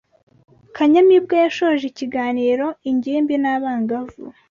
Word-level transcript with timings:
Kanyamibwa 0.75 1.35
yashoje 1.43 1.83
ikiganiro 1.87 2.65
ingimbi 2.89 3.35
n’abangavu 3.39 4.23